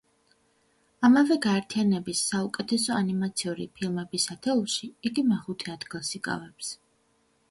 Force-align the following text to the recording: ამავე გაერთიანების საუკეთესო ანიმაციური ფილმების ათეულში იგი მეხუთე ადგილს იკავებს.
ამავე 1.07 1.35
გაერთიანების 1.45 2.21
საუკეთესო 2.29 2.95
ანიმაციური 3.01 3.67
ფილმების 3.81 4.25
ათეულში 4.37 4.91
იგი 5.11 5.27
მეხუთე 5.33 5.75
ადგილს 5.75 6.13
იკავებს. 6.21 6.75